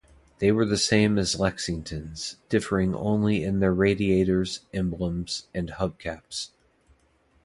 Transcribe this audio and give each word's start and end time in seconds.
They 0.39 0.51
were 0.51 0.65
the 0.65 0.79
same 0.79 1.19
as 1.19 1.35
Lexingtons, 1.35 2.37
differing 2.49 2.95
only 2.95 3.43
in 3.43 3.59
their 3.59 3.71
radiators, 3.71 4.61
emblems, 4.73 5.45
and 5.53 5.69
hubcaps. 5.69 6.49